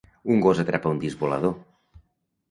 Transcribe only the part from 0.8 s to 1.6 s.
un disc volador.